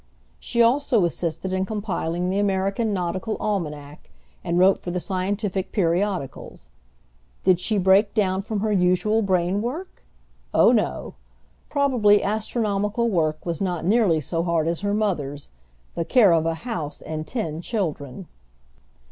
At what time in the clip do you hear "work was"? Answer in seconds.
13.11-13.61